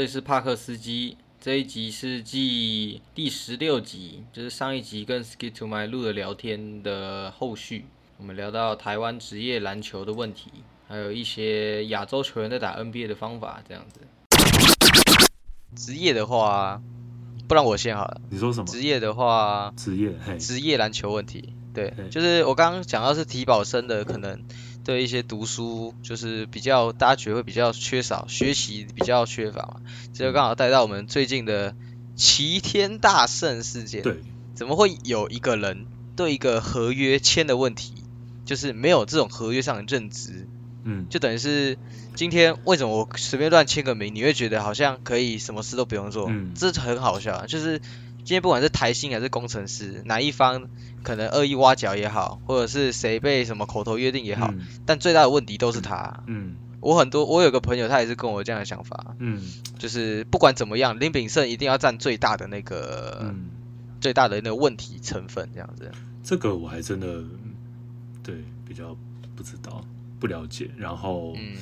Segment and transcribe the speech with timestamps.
[0.00, 1.14] 这里是帕克斯基。
[1.38, 7.84] 这一集是继第十六集，就是上一集跟 Skip to My 录的聊天的后续。
[8.16, 10.50] 我们聊到台湾职业篮球的问题，
[10.88, 14.00] 还有一些亚洲球员在打 NBA 的方法，这样子。
[15.76, 16.80] 职业的话，
[17.46, 18.22] 不然我先好了。
[18.30, 18.66] 你说什么？
[18.66, 24.42] 职业的话，职业，嘿，职业篮球问题，对，就是我刚刚讲到是体保生的，可能
[24.90, 29.80] 对一些读书就是比较大家觉得会比较缺少，学习比较缺乏嘛，
[30.12, 31.76] 这就刚好带到我们最近的
[32.16, 34.02] 齐天大圣事件。
[34.02, 34.20] 对，
[34.56, 37.94] 怎么会有一个人对一个合约签的问题，
[38.44, 40.48] 就是没有这种合约上的认知，
[40.82, 41.78] 嗯，就等于是
[42.16, 47.44] 今天为什么我随便乱签个名，你会觉得好像可以什么事都不用做，嗯这很好笑啊。
[47.46, 47.80] 就是
[48.24, 50.68] 今天不管是台新还是工程师，哪一方
[51.02, 56.22] 可能恶意挖角也好，或者是谁被什么口头约定也好，嗯但最大的问题都是他。
[56.26, 59.42] 嗯我很多我有个朋友，他也是跟我这样的想法，嗯
[59.78, 63.50] 就是不管怎么样，林炳胜一定要占最大的那个、嗯，
[64.00, 65.92] 最大的那个问题成分，这样子。
[66.22, 67.22] 这个我还真的
[68.22, 68.96] 对比较
[69.36, 69.84] 不知道，
[70.18, 70.70] 不了解。
[70.76, 71.56] 然后嗯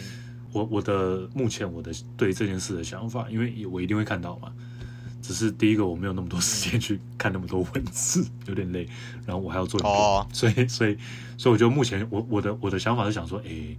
[0.52, 4.52] 我我的目前我的对这件事的想法，因为我一定会看到嘛。
[5.28, 8.88] 只是第一个，我没有那么多时间去看那么多文字， 有点累。
[9.26, 10.96] 然后我还要做影片，哦所以所以
[11.36, 13.76] 所以我觉得目前我我的我的想法是想说，哎，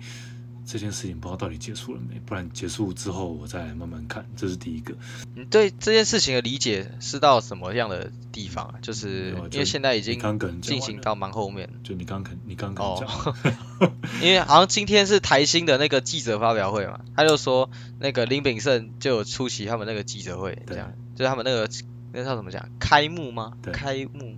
[0.63, 4.93] 这件事情不知道到底结束了没，不然结束之后我再慢慢看，这是第一个。
[5.35, 8.75] 你对这件事情的理解是到什么样的地方啊？
[8.83, 13.35] 就是因为现在已经你刚跟人讲完了进行到蛮后面，就你刚肯你刚刚讲，哦，
[14.21, 21.69] 因为好像今天是台新的那个记者发表会嘛，他就说那个林炳胜就有出席他们那个记者会，这样就是他们那个
[22.13, 23.51] 那叫怎么讲开幕吗？
[23.61, 23.73] 对。
[23.73, 24.37] 开幕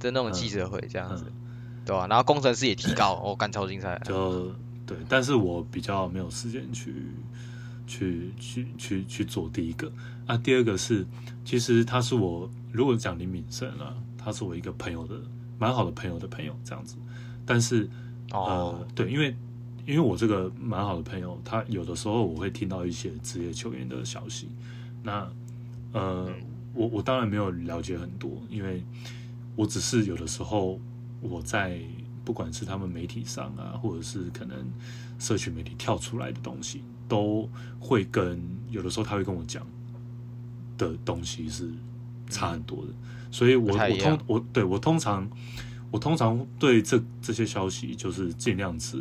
[0.00, 1.32] 的那种记者会这样子，嗯。
[1.86, 3.96] 对吧、然后工程师也提高，我，干超精彩。
[4.00, 4.52] 的，就
[4.84, 6.92] 对，但是我比较没有时间去
[7.86, 9.90] 去去去去做第一个。
[10.26, 11.06] 啊，第二个是，
[11.44, 15.14] 其实他是我如果讲林敏胜啊，他是我一个朋友的
[15.60, 16.96] 蛮好的朋友的朋友这样子，
[17.46, 17.88] 但是
[18.32, 18.74] 哦。
[18.78, 19.34] 呃，对，因为
[19.86, 24.48] 因为我这个蛮好的朋友，他有的时候我会听到一些职业球员的消息，
[25.02, 25.28] 那
[25.92, 26.32] 呃，
[26.74, 28.82] 我我当然没有了解很多，因为
[29.56, 30.78] 我只是有的时候
[31.20, 31.80] 我在
[32.24, 34.56] 不管是他们媒体上啊，或者是可能
[35.18, 38.40] 社群媒体跳出来的东西，都会跟
[38.70, 39.66] 有的时候他会跟我讲
[40.78, 41.68] 的东西是
[42.28, 42.92] 差很多的，
[43.30, 45.28] 所以我我通我对我通常
[45.90, 48.96] 我通常对这这些消息就是尽量持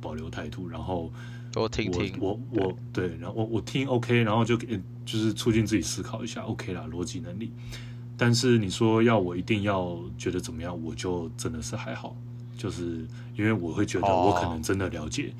[0.00, 1.10] 保留态度，然后
[1.56, 4.78] 我听听，我我我对，然后我我听 OK，然后就给
[5.10, 7.50] 就是促进自己思考一下 OK 啦，逻辑能力。
[8.14, 12.14] 但是你说要我一定要觉得怎么样，我就真的是还好，
[12.58, 15.32] 就是因为我会觉得哦我可能真的了解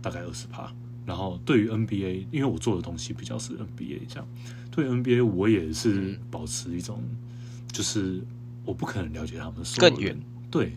[0.00, 0.72] 大概二十趴。
[1.04, 4.26] 然后对于 NBA，因为我做的东西比较是 NBA 这样，
[4.70, 7.02] 对 NBA 我也是嗯保持一种，
[7.70, 8.22] 就是
[8.64, 10.18] 我不可能了解他们所有更远，
[10.50, 10.72] 对？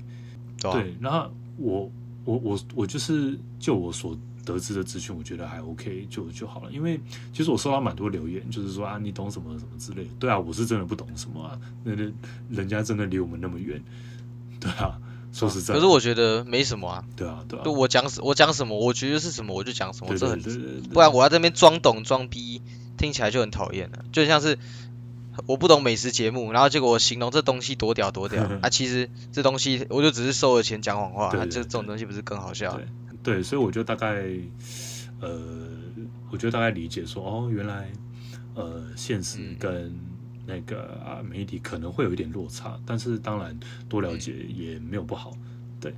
[0.60, 1.92] 对，然后我
[2.26, 6.72] 我我我就是就我所得知的资讯，我觉得还 OK 就就好了。
[6.72, 7.00] 因为
[7.34, 10.10] 其实我收到蛮多留言，就是说啊，你懂什么什么之类的。
[10.20, 12.12] 对啊，我是真的不懂什么啊，那那
[12.50, 13.84] 人家真的离我们那么远，
[14.60, 14.98] 对啊，
[15.34, 20.40] 说实在的，可是我觉得没什么啊，对啊对啊就，我讲什我讲什么，我觉得是什么我就讲什么，这很
[20.94, 22.62] 不然我在这边装懂装逼，
[22.98, 24.06] 听起来就很讨厌了。
[24.12, 24.60] 就像是
[25.48, 32.80] 我不懂美食节目，然后结果我形容这东西多屌多屌 啊，其实这东西我就只是收了钱讲谎话，这这种东西不是更好笑？
[33.26, 34.24] 对对，所以我就大概
[35.20, 35.68] 呃，
[36.32, 37.92] 我就大概理解说，哦，原来
[38.54, 39.92] 呃，现实嗯跟
[40.46, 43.58] 那个啊媒体可能会有一点落差，但是当然
[43.90, 45.36] 多了解嗯也没有不好，
[45.82, 45.92] 对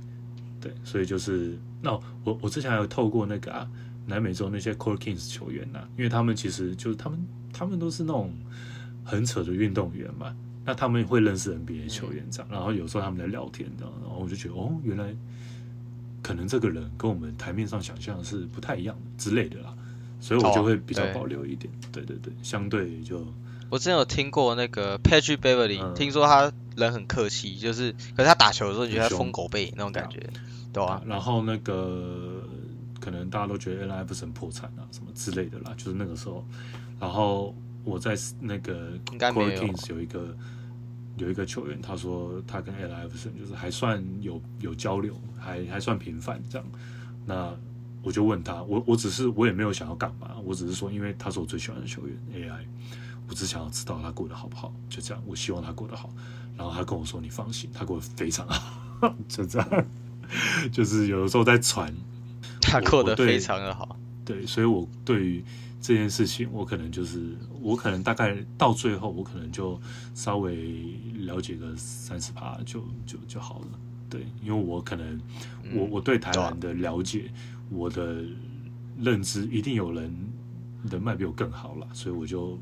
[0.58, 1.92] 对，所以就是那
[2.24, 3.68] 我我之前还有透过那个啊
[4.06, 7.18] 南美洲那些 Core Kings 球员呐、因为他们其实就是他们
[7.52, 8.32] 他们都是那种
[9.04, 10.34] 很扯的运动员嘛。
[10.64, 15.14] 那他们会认识 NBA 球员这样，然后有时候他们在聊天这样，然后我就觉得哦，原来
[16.22, 19.74] 可能这个人跟我们台面上想象是不太一样的之类的啦，
[20.20, 21.72] 所以我就会比较保留一点。
[21.92, 22.04] 对。
[22.04, 23.26] 对对，相对就
[23.70, 25.94] 我之前有听过那个 Patrick Beverly，、嗯。
[25.94, 30.18] 听说他人很客气，就是可是他打球的时候你觉得他疯狗背那种感觉，
[30.72, 32.42] 对啊、然后那个
[33.00, 36.44] 可能大家都觉得 Allen Iverson 破产啊什么之类的啦，就是那个时候。
[37.00, 37.54] 然后
[37.84, 40.36] 我在那个应该没 Core 有 Kings 有一个
[41.18, 46.66] 有一个球员，他说他跟 Allen Iverson 就是还算有有交流，还还算频繁这样。
[47.26, 47.54] 那
[48.02, 52.64] 我就问他，我我只是我也没有想要干嘛，我只是说，因为他是我最喜欢的球员 AI，
[53.28, 56.10] 我只想要知道他过得好不好，就这样，我希望他过得好。
[56.56, 59.14] 然后他跟我说：“你放心，他过得非常好。
[59.28, 59.86] ”就这样，
[60.72, 61.94] 就是有的时候在传，
[62.60, 63.96] 他过得非常的好。
[64.24, 65.44] 对，所以我对于
[65.80, 69.80] 这件事情，我可能就是我可能大概到最后，我可能就
[70.14, 73.66] 稍微了解个三十趴就就就好了。
[74.10, 75.20] 对，因为我可能
[75.74, 77.30] 我我对台湾的了解，
[77.70, 78.24] 我的
[78.98, 80.12] 认知一定有人
[80.90, 82.58] 人脉比我更好了，所以我就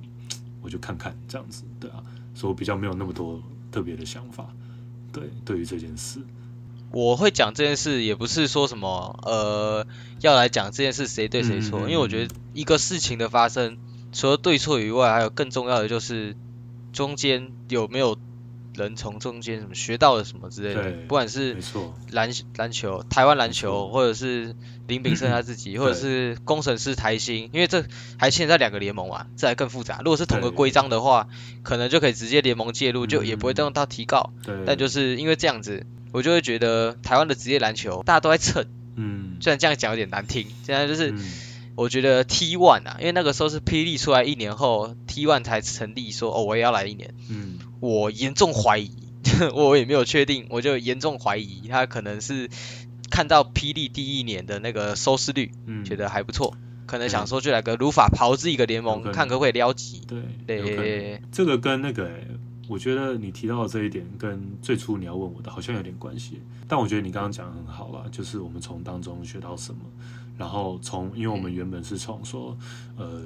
[0.61, 2.03] 我就看看这样子，对啊，
[2.35, 3.41] 所以我比较没有那么多
[3.71, 4.49] 特别的想法。
[5.13, 6.21] 对，对于这件事，
[6.97, 9.87] 我会讲这件事，也不是说什么呃
[10.23, 13.77] 要来讲这件事谁对谁错，嗯嗯因为我觉得一个事情的发生，
[14.15, 16.35] 除了对错以外，还有更重要的就是
[16.95, 18.17] 中间有没有
[18.77, 21.57] 人从中间什么学到了什么之类的，不管是，
[22.11, 24.55] 篮篮球、台湾篮球，或者是
[24.87, 27.85] 林炳胜他自己， 或者是工程师台新，因为这
[28.19, 30.01] 还现在两个联盟嘛，这还更复杂。
[30.05, 31.29] 如果是同个规章的话，
[31.63, 34.33] 可能就可以直接联盟介入，就也不会嗯动到提告。
[34.45, 41.19] 对，但就是因为这样子，我就会觉得台湾的职业篮球大家都在蹭，嗯，虽然这样讲有点难听，现在就是嗯
[41.77, 47.59] 我觉得 T One 啊，因为那个时候是霹雳出来一年后，T One 才成立说哦我也要来一年，嗯。
[47.79, 48.91] 我严重怀疑，
[49.55, 52.49] 我也没有确定，我就严重怀疑他可能是
[53.11, 56.57] 看到霹雳第一年的那个收视率，嗯，觉得还不错，
[56.87, 60.01] 可能想说就来个如法炮制一个联盟，看可不可以撩起。
[60.09, 62.27] 对，对，这个跟那个、欸，
[62.67, 69.81] 我觉得你提到的这一点跟最初你要问我的好像有点关系，但我觉得你刚刚讲的很好啦，就是我们从当中学到什么，
[70.37, 72.57] 然后从因为我们原本是从说，
[72.97, 73.23] 呃，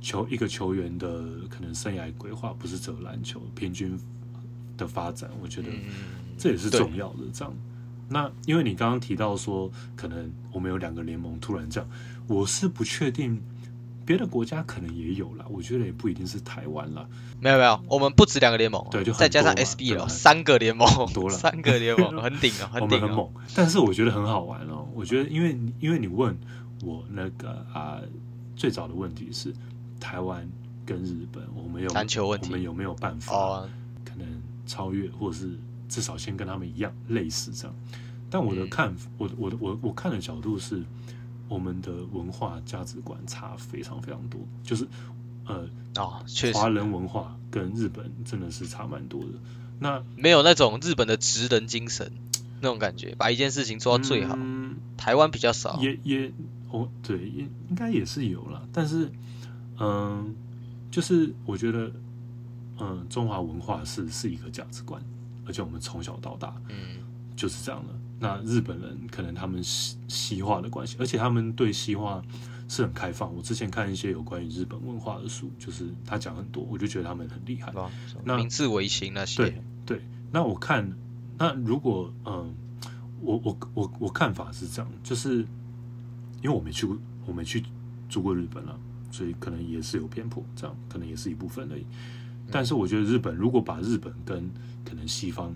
[0.00, 3.98] 球一个球员的可能生涯规划不是只有篮球平均
[4.76, 5.80] 的发展，我觉得嗯，
[6.38, 7.20] 这也是重要的。
[7.32, 7.54] 这样，
[8.08, 11.90] 那因为你刚刚提到说，可能我们有两个联盟突然这样，
[12.26, 13.40] 我是不确定。
[14.06, 17.06] 别的国家可能也有啦，我觉得也不一定是台湾了。
[17.40, 24.86] 没有没有，我们不止两个联盟，对就再加上多嘛对 SBL 三个联盟，多了三个联盟 很顶哦，我很顶很猛，但是我觉得很好玩哦。
[24.94, 26.34] 我觉得，因为因为你问
[26.84, 28.00] 我那个啊，
[28.54, 29.52] 最早的问题是
[29.98, 30.48] 台湾
[30.86, 33.68] 跟日本，我们有篮球问题我们有没有办法哦，
[34.04, 34.26] 可能
[34.66, 35.58] 超越，或者是
[35.88, 37.76] 至少先跟他们一样类似这样？
[38.30, 40.82] 但我的嗯看，我我的我我看的角度是，
[41.48, 44.86] 我们的文化价值观差非常非常多，就是
[45.46, 49.28] 呃，哦，确实华人文化跟日本真的是差蛮多的。
[49.78, 52.10] 那没有那种日本的职人精神
[52.60, 54.34] 那种感觉，把一件事情做到最好。
[54.38, 56.32] 嗯台湾比较少，也也
[56.70, 59.08] 哦，对，也应该也是有了，但是，
[59.78, 60.34] 嗯，
[60.90, 61.92] 就是我觉得，
[62.80, 65.00] 嗯，中华文化是是一个价值观，
[65.46, 66.98] 而且我们从小到大嗯，
[67.36, 67.94] 就是这样的。
[68.18, 72.22] 那日本人可能他们西西化的关系，而且他们对西化
[72.68, 73.34] 是很开放。
[73.34, 77.70] 我之前看一些有关于日本文化的书，就是他讲很多，我就觉得他们很厉害。
[77.74, 77.90] 哦
[78.24, 80.00] 那明治维新那些对，对，
[80.32, 80.90] 那我看，
[81.38, 82.54] 那如果嗯，
[83.20, 85.38] 我我我我看法是这样，就是
[86.42, 86.96] 因为我没去过，
[87.26, 87.62] 我没去
[88.08, 88.74] 住过日本啊，
[89.10, 91.84] 所以可能也是有偏颇，这样可能也是一部分而已。
[92.50, 94.48] 但是我觉得日本如果把日本跟
[94.84, 95.54] 可能西方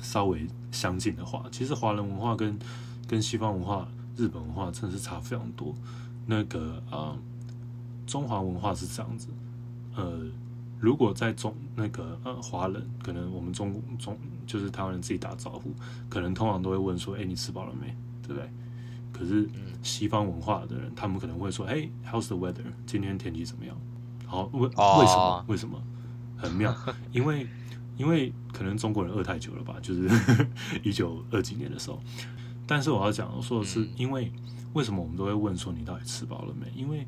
[0.00, 2.58] 稍微相近的话，其实华人文化跟
[3.06, 3.86] 跟西方文化、
[4.16, 5.74] 日本文化真的是差非常多。
[6.26, 7.16] 那个啊、
[8.06, 9.28] 中华文化是这样子，
[9.94, 10.20] 呃，
[10.80, 15.72] 如果在中那个呃华人，可能我们中中就是台湾人自己打招呼，
[16.08, 17.94] 可能通常都会问说：“哎、你吃饱了没？”
[18.26, 18.50] 对不对？
[19.12, 19.48] 可是
[19.82, 22.66] 西方文化的人，他们可能会说：“哎、h o w s the weather？
[22.86, 23.76] 今天天气怎么样？”
[24.26, 25.44] 好，为哦为什么？
[25.48, 25.80] 为什么？
[26.36, 26.74] 很妙，
[27.12, 27.46] 因为
[27.96, 30.08] 因为可能中国人饿太久了吧，就是
[30.82, 32.00] 一九二几年的时候。
[32.66, 34.32] 但是我要讲说的是嗯，因为
[34.72, 36.66] 为什么我们都会问说你到底吃饱了没？
[36.74, 37.06] 因为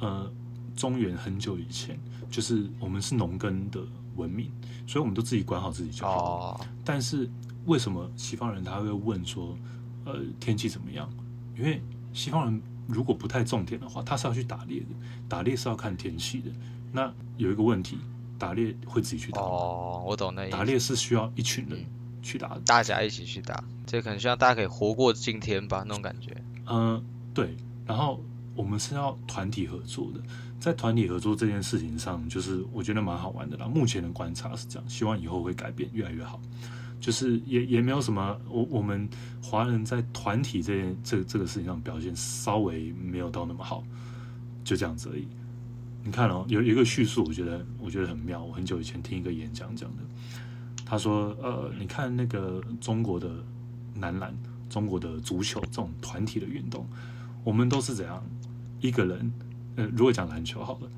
[0.00, 0.30] 呃，
[0.74, 1.98] 中原很久以前
[2.30, 3.80] 就是我们是农耕的
[4.16, 4.50] 文明，
[4.86, 7.30] 所以我们都自己管好自己就好但是
[7.66, 9.56] 为什么西方人他会问说，
[10.04, 11.08] 呃，天气怎么样？
[11.56, 11.80] 因为
[12.12, 14.86] 西方人如果不太种田的话，他是要去打猎的，
[15.28, 16.50] 打猎是要看天气的。
[16.92, 17.98] 那有一个问题，
[18.38, 19.40] 打猎会自己去打？
[19.40, 20.56] 哦，我懂那意思。
[20.56, 21.84] 打猎是需要一群人
[22.22, 22.60] 去打的。
[22.66, 26.36] 大家一起去打，这可能需要大家可以活过今天吧，那种感觉。
[26.66, 27.02] 嗯，
[27.32, 27.56] 对。
[27.86, 28.20] 然后
[28.54, 30.20] 我们是要团体合作的，
[30.58, 33.66] 在团体合作这件事情上，就是我觉得蛮好玩的啦。
[33.66, 36.40] 目前的观察是这样，希望以后会改变，越来越好。
[36.98, 39.08] 就是也也没有什么，我我们
[39.42, 43.84] 华人在团体这件这这个事情上表现稍微没有到那么好，
[44.64, 45.28] 就这样子而已。
[46.06, 48.40] 你看哦，有有一个叙述，我觉得我觉得很妙。
[48.40, 50.02] 我很久以前听一个演讲讲的，
[50.84, 53.28] 他说，呃，你看那个中国的
[53.92, 54.32] 男篮、
[54.70, 56.86] 中国的足球这种团体的运动，
[57.42, 58.24] 我们都是怎样
[58.80, 59.32] 一个人？
[59.74, 60.88] 呃，如果讲篮球好了，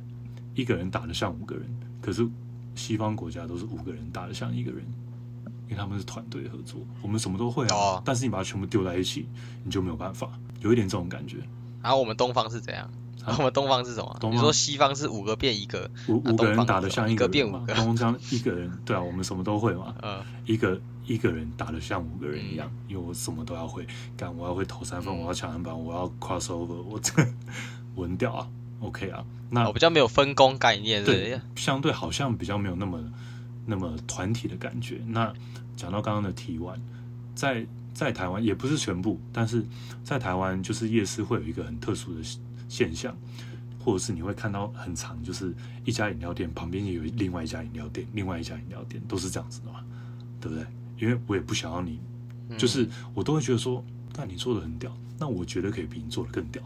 [0.55, 1.65] 一个人打得像五个人，
[2.03, 2.29] 可是
[2.75, 4.85] 西方国家都是五个人打得像一个人，
[5.69, 6.83] 因为他们是团队合作。
[7.01, 9.27] 我们什么都会啊，哦但是你把它全部丢在一起，
[9.65, 11.39] 你就没有办法，有一点这种感觉。
[11.83, 12.87] 然后我们东方是怎样？
[13.25, 14.17] 啊 我们东方是什么？
[14.21, 14.39] 东方。
[14.39, 17.75] 你说西方是五个变一个，五五个人打得像一个像个变五个。
[17.75, 25.19] 东方一个人，对啊， 我们什么都会嘛，嗯，一个一个人打得像五个人一样，因为我什么都要会，干我要会投三分，嗯。
[25.21, 27.13] 我要抢篮板，我要 cross over，我这
[27.95, 28.49] 我很屌啊
[28.81, 33.01] ，OK 啊，那我比较没有分工概念，对？，相对好像比较没有那么
[33.67, 35.01] 那么团体的感觉。
[35.09, 35.33] 那
[35.77, 36.81] 讲到刚刚的提完，
[37.35, 39.65] 在在台湾也不是全部，但是
[40.05, 42.21] 在台湾就是夜市会有一个很特殊的
[42.69, 43.17] 现象，
[43.85, 49.81] 或者是你会看到很长，就是一家饮料店旁边也有另外一家饮料店，另外一家饮料店都是这样子的嘛，
[50.41, 50.67] 对不对？
[51.01, 51.99] 因为我也不想要你，
[52.49, 56.63] 嗯就是我都会觉得说，但你做的很屌，那我觉得可以比你做的更屌，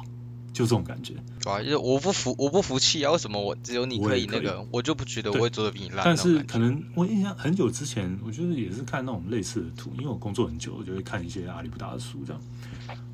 [0.53, 1.15] 就这种感觉。
[1.43, 3.13] 对啊，就是我不服，我不服气啊！
[3.13, 6.17] 为什么我只有你可以那个，我就不觉得我会做的比你烂但？
[6.17, 12.41] 是可能我印象很久之前，我觉得也是看那种类似的图，因为我工作很久，我就会看一些阿里不达的书这样。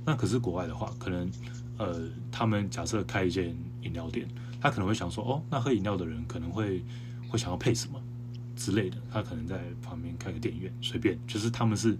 [0.04, 1.28] 那可是国外的话，可能
[1.78, 4.28] 呃，他们假设开一间饮料店，
[4.61, 6.85] 他可能会想说，哦，那喝饮料的人可能会
[7.28, 8.02] 会想要配什么
[8.56, 11.97] 之类的，他可能在旁边开个电影院，随便，就是他们是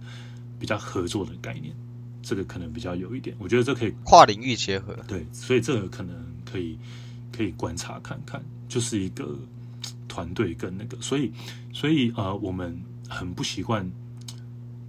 [0.59, 1.73] 比较合作的概念，
[2.21, 6.77] 这个可能比较有一点，我觉得这可以跨领域结合，对，所以这个可能可以
[7.31, 9.25] 可以观察看看，就是一个
[9.81, 11.31] 嘖团队跟那个，所以
[11.73, 13.89] 所以呃，我们很不习惯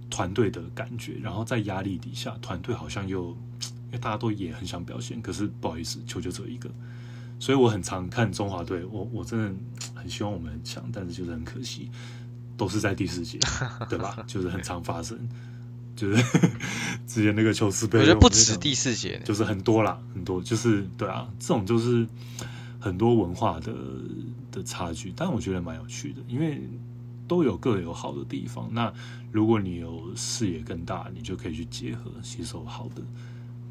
[0.09, 3.31] 团队的感觉，然后在压力底下，团队好像又
[3.61, 6.69] 嘖因为大家都也很想表现，可是不好意思，球就只有一个，
[7.39, 9.53] 所以我很常看中华队，我我真的
[9.93, 11.89] 很希望我们很强，但是就是很可惜，
[12.55, 13.37] 都是在第四节，
[13.89, 14.23] 对吧？
[14.25, 15.19] 就是很常发生。
[15.93, 16.23] 就是
[17.05, 22.07] 之前那个球斯杯，我觉得不止第四节，就是很多啦，很多就是对啊，这种就是
[22.79, 23.75] 很多文化的
[24.51, 26.61] 的差距，但我觉得蛮有趣的，因为
[27.27, 28.69] 都有各有好的地方。
[28.71, 28.91] 那
[29.31, 33.03] 如果你有视野更大，你就可以去结合吸收好的，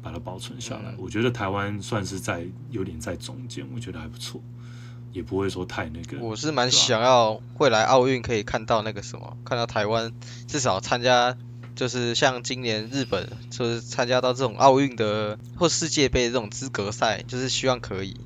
[0.01, 0.91] 把它保存下来。
[0.91, 4.41] 嗯我觉得台湾算是在有点在中间，我觉得还不错，
[5.13, 6.17] 也不会说太那个。
[6.19, 10.11] 我是蛮想要未来奥运可以看到那个什么，看到台湾
[10.47, 11.37] 至少参加，
[11.75, 18.19] 就是像今年日本就是参加到这种奥运的或世界杯这种资格赛，就是希望可以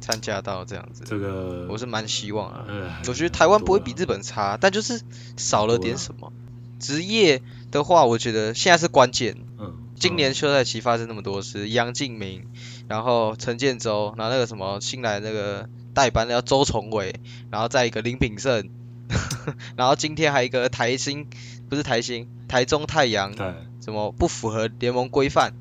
[0.00, 1.04] 参加到这样子。
[1.06, 5.00] 这个我是蛮希望啊，呃，我觉得台湾不会比日本差，但就是
[5.36, 6.32] 少了点什么。
[6.78, 9.36] 职业的话，我觉得现在是关键。
[9.58, 12.44] 嗯，今年嗯休赛期发生那么多事，杨敬明，
[12.88, 17.14] 然后陈建州，然后那个什么新来那个代班的叫周崇伟，
[17.50, 18.70] 然后再一个林炳胜，
[19.76, 21.26] 然后今天还有一个台新，
[21.68, 25.54] 不是台新，台中太阳，对什么不符合联盟规范，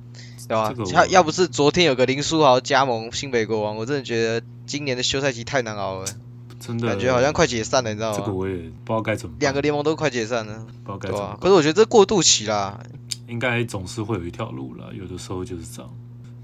[0.47, 0.91] 对吧这个？
[0.91, 6.05] 他要不是昨天有个林书豪加盟新北国王，我真的觉得今年的休赛期太难熬了，
[6.59, 8.17] 真的感觉好像快解散了，你知道吗？
[8.19, 11.39] 这个我也不知道该怎么，两个联盟都快解散了，不知道该怎么办。
[11.39, 12.81] 可是我觉得这过渡期啦，
[13.27, 15.91] 应该总是会有一条路了，有的时候就是这样，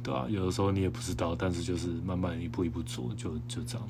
[0.04, 3.88] 对啊，有的时候你也不知道，但是就是慢慢一步一步做，就就这样，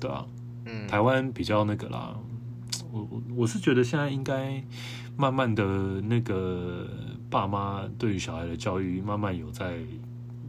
[0.00, 0.24] 对啊。
[0.66, 2.16] 嗯，台湾比较那个啦，
[2.90, 4.64] 我我我是觉得现在应该
[5.16, 6.88] 慢慢的那个
[7.28, 9.76] 爸妈对于小孩的教育慢慢有在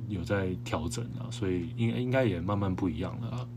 [0.08, 3.48] 有在调整啊，所以应应该也慢慢不一样了啊。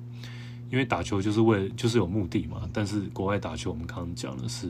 [0.71, 4.69] 因为打球就是为就是有目的嘛，但是国外打球我们刚刚讲的是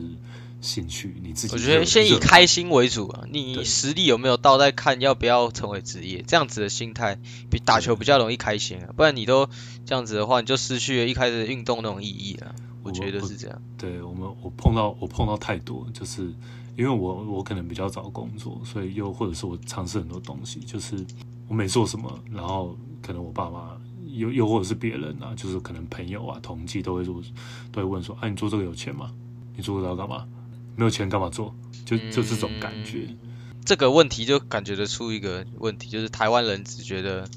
[0.61, 7.17] 兴趣，你自己我觉得先以热开心为主啊，你对实力有没有到，再看要不要成为职业，这样子的心态
[7.49, 9.47] 比打球比较容易开心啊，不然你都
[9.85, 12.53] 这样子的话，你就失去了一开始运动那种意义了。
[12.81, 13.61] 我觉得是这样。
[13.77, 16.33] 对我们，我碰到我碰到太多，就是
[16.77, 21.05] 因为我我可能比较早工作，所以又或者是我尝试很多东西，就是
[21.47, 23.77] 我没做什么，然后可能我爸妈
[24.13, 27.21] 又又或者是别人啊，就是可能朋友啊、同济都会说，
[27.71, 29.11] 都会问说，啊，你做这个有钱吗？
[29.55, 30.25] 你做这个干嘛？
[30.75, 31.53] 没有钱干嘛做？
[31.85, 33.07] 就就这种感觉，
[33.65, 37.27] 这个问题就感觉得出一个问题，就是台湾人只觉得，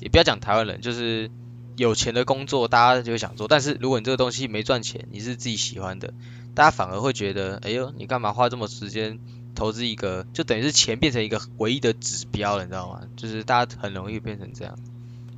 [0.00, 1.30] 也不要讲台湾人，就是
[1.76, 6.14] 有钱的工作大家就会想做，但是如果你这个东西没赚钱，你是自己喜欢的，
[6.54, 9.18] 大家反而会觉得，哎呦，你干嘛花这么时间
[9.54, 13.02] 投资一个，就等于是钱变成一个唯一的指标了，你知道吗？
[13.16, 14.78] 就是大家很容易变成这样。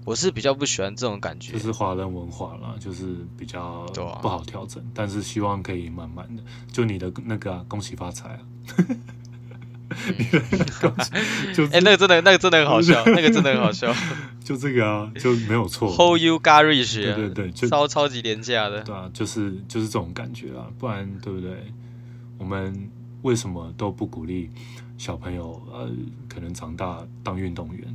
[0.04, 3.87] 我是比较不喜欢这种感觉，就是华人文化啦，就是比较
[4.21, 6.42] 不好调整，但是希望可以慢慢的，
[6.73, 8.40] 就你的那个、啊、恭喜发财啊，
[11.54, 13.94] 就是哎、那个真的，那个真的很好笑， 那个真的很好笑。
[14.42, 15.92] 就这个啊，就没有错。
[15.92, 18.82] Whole you rich，对对对，就超超级廉价的。
[18.82, 21.73] 对啊，就是就是这种感觉啊，不然对不对？
[22.38, 22.90] 我们
[23.23, 24.50] 为什么都不鼓励
[24.99, 25.88] 小朋友呃，
[26.28, 27.94] 可能长大当运动员？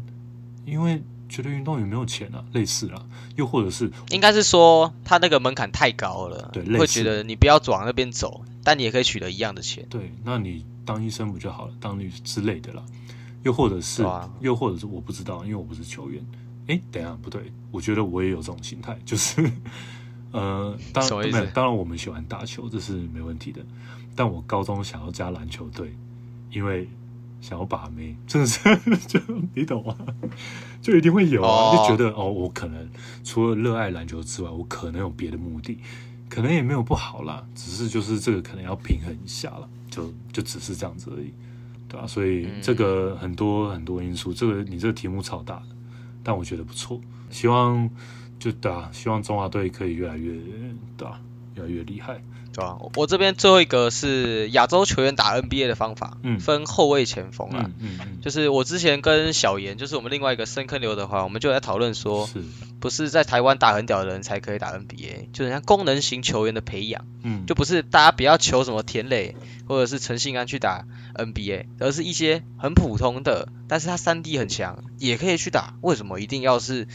[0.65, 3.05] 因为觉得运动员没有钱啊，类似啊，
[3.35, 9.85] 又或者是应该是说他那个门槛太高了，对会觉得你不要往那边走，但你也可以取得一样的钱。
[9.89, 11.73] 对，那你当医生不就好了？
[11.79, 12.83] 当律师之类的啦，
[13.43, 14.03] 又或者是，
[14.39, 16.25] 又或者是我不知道，因为我不是球员。
[16.67, 19.41] 哎，等一下不对，我觉得我也有这种心态，就是
[20.31, 23.61] 呃，当然没有，当然我们喜欢打球，这是没问题的。
[24.15, 25.95] 但我高中想要加篮球队，
[26.51, 26.89] 因为
[27.41, 28.59] 想要把妹，真的是
[29.07, 29.19] 就
[29.53, 29.95] 你懂吗？
[30.81, 31.75] 就一定会有啊，哦。
[31.77, 32.89] 就觉得哦，我可能
[33.23, 35.79] 除了热爱篮球之外，我可能有别的目的，
[36.29, 41.33] 可能也没有不好啦，只是就是这个可能要平衡一下了，就就只是这样子而已，
[41.87, 45.67] 对啊，所以这个很多很多因素，这个你这个题目超大的，
[46.23, 47.89] 但我觉得不错，希望
[48.39, 50.33] 就对啊，希望中华队可以越来越
[50.95, 51.19] 对啊，
[51.57, 52.21] 越来越厉害，
[52.53, 57.65] 对吧、我我这边最后一个是亚洲球员打 NBA 的方法，嗯分后卫、前锋啊。
[57.65, 62.41] 嗯嗯嗯，就是我之前跟小严，就是我们另外一个深坑刘德华，我们就在讨论说，是，
[62.79, 69.35] 不是在台湾打很屌的人才可以打 NBA，就是像功能型球员的培养，嗯，就不是大家不要求什么田磊
[69.67, 70.85] 或者是陈信安去打
[71.15, 75.75] NBA，而是一些很普通的，但是他三 D 很强，也可以去打。
[75.81, 76.87] 为什么一定要是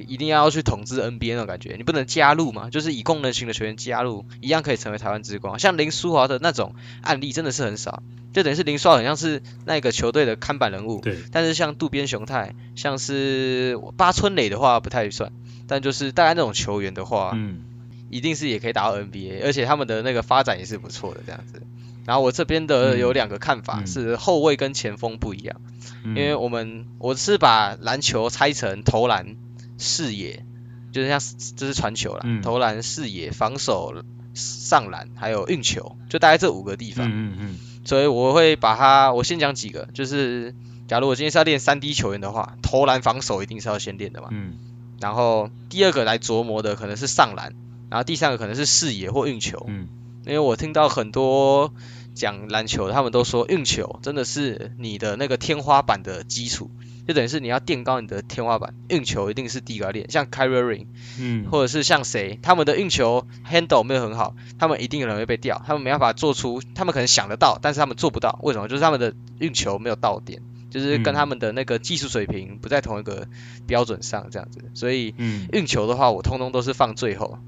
[0.00, 1.74] 一定要去统治 NBA 那种感觉？
[1.76, 2.70] 你不能加入嘛？
[2.70, 5.58] 就是以功能型的球员加入，一样可以成为台湾之光。
[5.58, 11.00] 像林书豪的那种案例真的是很少，就等于是林书豪很像是那个球队的看板人物。
[11.00, 15.32] 对，但是像渡边雄太，像是八村垒的话不太算，
[15.66, 17.62] 但就是大概那种球员的话，嗯
[18.10, 21.62] 一定是也可以打到 NBA，而且他们的那个发展也是不错的这样子。
[22.06, 25.60] 然后我这边的嗯有两个看法，嗯是后卫跟前锋不一样，
[26.04, 29.36] 因因为我们我是把篮球拆成投篮、
[29.78, 30.44] 视野，
[30.92, 31.20] 就是像
[31.56, 34.04] 这是传球啦，嗯投篮、视野、防守、
[34.34, 37.08] 上篮，还有运球，就大概这五个地方。
[37.08, 40.54] 嗯嗯所以我会把它，我先讲几个，就是
[40.88, 44.28] 假如我今天是要练三 D 球员的话，投篮、防守一定是要先练的嘛。
[44.30, 44.54] 嗯
[45.00, 47.52] 然后第二个来琢磨的可能是上篮，
[47.90, 49.66] 然后第三个可能是视野或运球。
[49.68, 49.88] 嗯
[50.24, 51.74] 因为我听到很多
[52.14, 56.70] 讲篮球的，他们都说运球真的是你的那个天花板的基础，
[57.06, 60.10] 就等于是你要垫高你的天花板，运球一定是第一个要练。
[60.10, 60.86] 像 Kyrie
[61.18, 68.68] 嗯，或者是像谁，他们的运球 handle 没有很好，他们一定有人会被掉，他们没办法做出，他们可能想得到，但是他们做不到，为什么？
[68.68, 70.42] 就是他们的运球没有到点。
[70.70, 73.28] 就是跟嗯他们的那个技术水平不在同一个
[73.64, 77.38] 标准上，这样子，所以嗯运球的话，我通通都是放最后，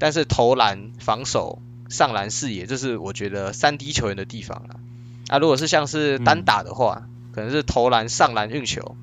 [0.00, 4.80] 但是投篮、防守、上篮视野，这是我觉得三 D 球员的地方了。
[5.28, 8.96] 啊，如果是像是单打的话，可能是投篮、上篮、运球，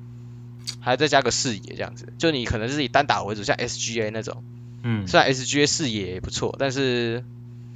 [0.80, 2.12] 还再加个视野这样子。
[2.18, 4.42] 就你可能是以单打为主，像 SGA 那种，
[4.82, 7.24] 嗯虽然 SGA 视野也不错，但是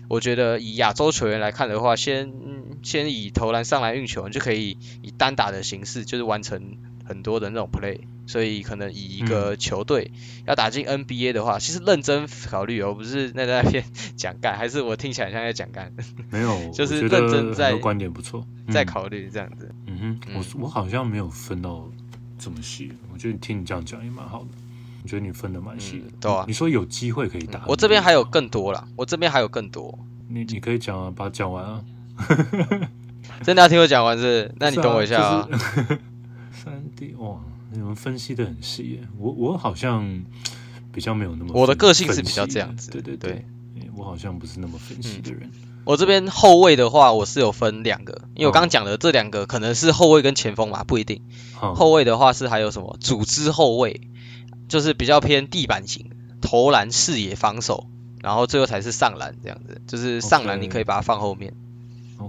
[0.09, 8.01] 我觉得以亚洲球员来看的话，先、嗯先以投篮、上篮、运球，你就可以以单打的形式，就是完成很多的那种 play。
[8.27, 10.11] 所以可能以一个球队
[10.47, 13.85] 要打进 NBA 的话，其实认真考虑哦，不是那在那边
[14.17, 15.93] 讲干，还是我听起来像在讲干，
[16.31, 19.71] 没有， 就是认真在观点不错，在考虑这样子。
[19.87, 21.87] 嗯哼，我我好像没有分到
[22.39, 24.49] 这么细，我觉得听你这样讲也蛮好的。
[25.03, 29.99] 我觉得你分的蛮细的嗯，对啊你说有机会可以打，我这边还有，更多啦，我这边还有更多，
[30.31, 31.85] 你你可以讲啊，把它讲完啊。
[33.45, 34.51] 真的要听我讲完是？
[34.59, 35.49] 那你等我一下啊。
[37.19, 37.39] 哇，
[37.73, 40.25] 你们分析的很细耶，我我好像
[40.93, 43.31] 比较没有那么，我的个性是比较这样子对对对
[43.77, 45.51] 诶我好像不是那么分析的人。
[45.85, 51.21] 我这边后卫的话，我是有分两个，因为我刚刚讲的这两个可能是后卫跟前锋嘛，不一定。
[51.53, 54.01] 好后卫的话是还有什么组织后卫，
[54.67, 57.87] 就是比较偏地板型，投篮、视野、防守，
[58.23, 59.83] 然后最后才是上篮这样子。
[59.87, 61.53] 就是上篮你可以把它放后面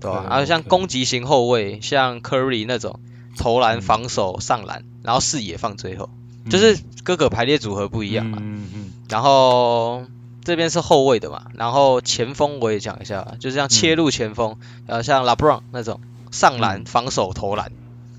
[0.01, 0.25] 对吧？
[0.29, 2.99] 还有像攻击型后卫，像 Curry 那种
[3.37, 6.09] 投篮、嗯防守、上篮，然后视野放最后，
[6.49, 8.37] 就是各个排列组合不一样嘛。
[8.41, 10.05] 嗯嗯然后
[10.43, 15.99] 这边是后卫的嘛，然后前锋我也讲一下，就是像切入前锋，呃，像 LeBron 那种
[16.31, 17.71] 上篮、嗯防守、投篮，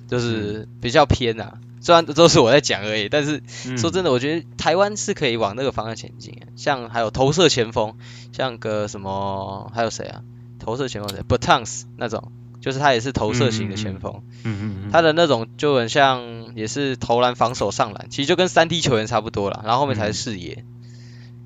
[0.09, 1.59] 就是比较偏啊。
[1.81, 6.47] 虽然都是我在讲而已，但是嗯，说真的，我觉得台湾是可以往那个方向前进的。
[6.57, 7.95] 像还有投射前锋，
[8.33, 10.23] 像个什么，还有谁啊？
[10.59, 12.33] 投射前锋谁 b a t o n s 那种，
[12.67, 14.23] 就是他也是投射型的前锋。
[14.43, 19.63] 嗯嗯嗯，他的那种就很像，也是投篮、防守、上篮，其实就跟三 D 球员差不多了。
[19.65, 20.65] 然后后面才是视野，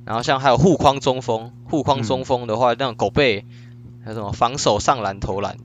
[0.07, 3.45] 然后像还有护框中锋，护框中锋的话，那种狗背，
[4.03, 5.59] 还有什么防守、上篮、投篮，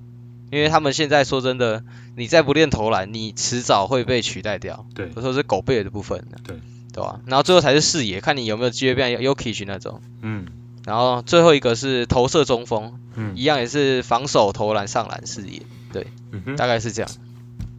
[0.51, 1.85] 因为他们现在说真的，
[2.17, 4.85] 你再不练投篮，你迟早会被取代掉。
[4.93, 6.57] 对我说是狗背的部分，对
[6.91, 7.21] 对吧？
[7.27, 10.01] 然后最后才是视野，看你有没有机会变 Yokichi 那种。
[10.21, 10.47] 嗯
[10.85, 15.61] 然后最后一个是投射中锋，嗯一样也是防守、投篮、上篮、视野，
[16.31, 17.11] 嗯哼，大概是这样。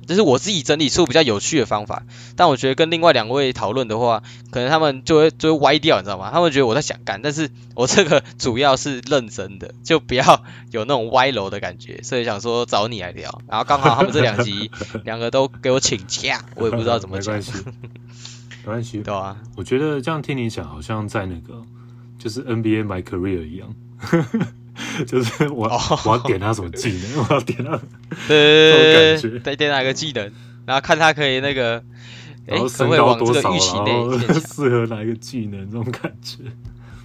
[0.09, 2.05] 这是我自己整理出比较有趣的方法。
[2.37, 6.31] 但我觉得跟另外两位讨论的话，可能他们就会就会歪掉，你知道吗？
[6.33, 13.42] 他们觉得我在想干，但是我这个主要是认真的，就不要有那种歪楼的感觉，所以想说找你来聊。
[13.49, 14.71] 然后刚好他们这两集
[15.03, 19.12] 两个都给我请假，我也不知道怎么讲 没关，系，没关系 对。
[19.12, 19.37] 啊？
[19.57, 21.61] 我觉得这样听你讲，好像在那个
[22.18, 23.74] 就是 NBA My Career 一样，
[25.07, 27.81] 就是我、哦我要点他什么技能， 我要点他，
[28.29, 30.31] 对这种感觉对，点哪个技能，
[30.66, 31.83] 然后看他可以那个，
[32.46, 34.40] 哎，然后可不可以身高往这个多少，预期内然后？
[34.40, 36.38] 适合哪一个技能，这种感觉。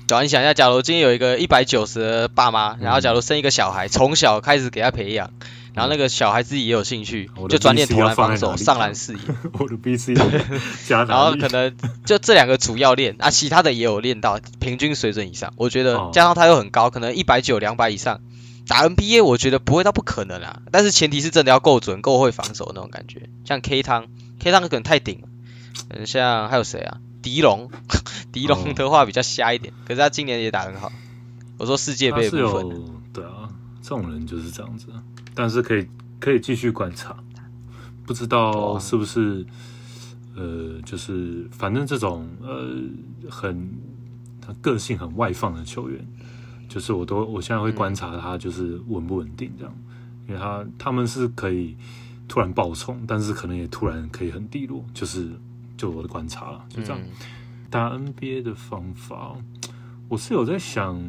[0.07, 5.31] 对啊，你想一下，假如今天有一个一百九十的爸妈，然后假如生一个小孩，从小开始给他培养，
[5.73, 9.19] 然后那个小孩自己也有兴趣就专练投篮防守、上篮视野，
[9.59, 10.15] 我的 BC
[10.87, 15.53] 加然后可能就这两个主要练啊，其他的也有练到平均水准以上。
[15.55, 18.19] 我觉得哦加上他又很高，可能一百九、两百以上，
[18.67, 23.29] 打 NBA 我觉得不会到不可能啊，但是前提是真的要够准、够会防守那种感觉。
[23.45, 24.07] 像 K 汤
[24.39, 25.27] ，K 汤可能太顶了，
[25.89, 26.97] 嗯，像还有谁啊？
[27.21, 27.69] 狄龙，
[28.33, 30.91] 狄龙哦的话比较瞎一点，可是他今年也打很好。
[31.57, 32.81] 我说世界杯的部分，
[33.13, 33.40] 对啊，
[33.81, 35.87] 这种人就是这样子啊，但是可以
[36.19, 37.15] 可以继续观察，
[38.05, 39.45] 不知道是不是
[40.35, 42.75] 呃，就是反正这种呃
[43.29, 43.69] 很
[44.39, 46.05] 他个性很外放的球员，
[46.69, 49.75] 就是我都我现在会观察他就是稳不稳定这样，
[50.27, 51.75] 因为他他们是可以
[52.27, 55.29] 突然爆冲，但是可能也突然可以很低落，就是
[55.75, 56.99] 就我的观察了，就这样。
[57.01, 57.09] 嗯。
[57.69, 59.33] 打 NBA 的方法，
[60.09, 61.01] 我是有在想，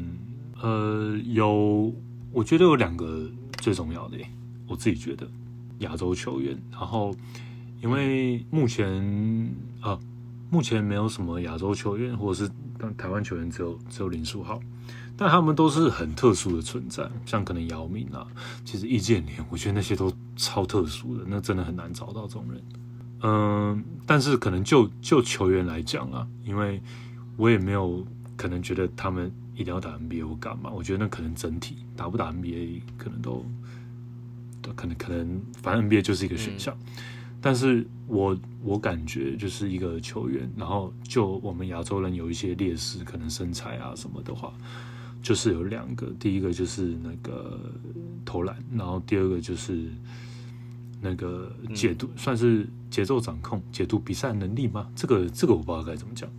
[0.60, 1.92] 呃，有
[2.32, 4.16] 我觉得有两个最重要的，
[4.66, 5.28] 我自己觉得
[5.78, 7.14] 亚洲球员，然后
[7.82, 9.98] 因为目前啊，
[10.50, 14.58] 目前没有什么亚洲球员，或者是但台湾球员只有只有林书豪，
[15.16, 18.26] 但他们都是很特殊的存在，像可能姚明啊，
[18.64, 22.62] 其实易建联，我觉得那些都超特殊的，那真的很难找到这种人。
[23.24, 26.80] 嗯，但是可能就就球员来讲啊，因为
[27.36, 28.04] 我也没有
[28.36, 33.44] 可能觉得他们一定要打 NBA 或干嘛，我觉得那可能整体打不打 NBA 可能都，
[34.62, 36.76] 都可能可能反正 NBA 就是一个选项。
[37.40, 44.52] 但是我我感觉就是一个球员，然后就我们亚洲人有一些劣势，可能身材啊什么的话，
[45.20, 47.58] 就是有两个，第一个就是那个
[48.24, 49.88] 投篮，然后第二个就是
[51.00, 54.88] 那个解读，算是节奏掌控、解读比赛能力吗？
[54.94, 56.30] 这个这个我不知道该怎么讲。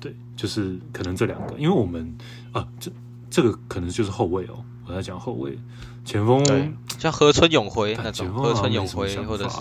[0.00, 2.12] 对，就是可能这两个，因为我们
[2.52, 2.90] 啊，这
[3.30, 5.58] 这个可能就是后卫哦，我在讲后卫，
[6.04, 9.58] 前锋对，像河村永辉那种，河村永辉或者是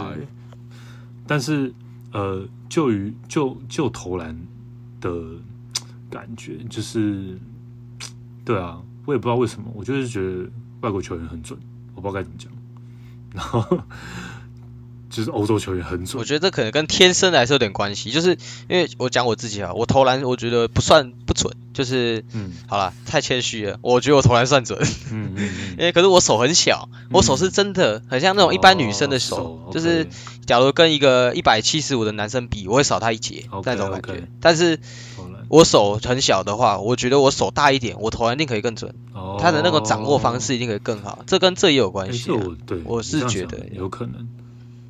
[1.28, 1.74] 但是
[2.12, 4.38] 呃，就于就就投篮
[5.02, 5.12] 的
[6.10, 7.38] 感觉，就是
[8.46, 10.50] 对啊，我也不知道为什么，我就是觉得
[10.82, 11.60] 外国球员很准，
[11.96, 12.52] 我不知道该怎么讲，
[13.34, 13.84] 然后
[15.16, 18.32] 就是欧洲球员很准我，觉得这可能跟天生还是有点关系，就是
[18.68, 24.78] 因为我讲我自己啊，我投篮我觉得不算不准，就是嗯好了，太谦虚了，我觉得我投篮算准，
[25.12, 30.08] 嗯嗯嗯，因为可是我手很小，我手是真的很像那种一般女生的哦手，就是
[30.46, 34.80] 假如跟一个一百七十五的男生比，我会少他一截那种感觉但是，
[35.48, 42.36] 我手很小的话，我觉得我手大一点，我投篮一定可以更准，哦他的那个掌握方式一定可以更好，这跟这也有关哎，系、啊。
[42.40, 44.28] 这我对，我是觉得有可能，